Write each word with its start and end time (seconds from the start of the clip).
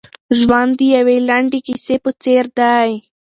ژوند 0.39 0.71
د 0.79 0.81
یوې 0.95 1.17
لنډې 1.29 1.59
کیسې 1.67 1.95
په 2.03 2.11
څېر 2.21 2.45
دی. 2.59 2.89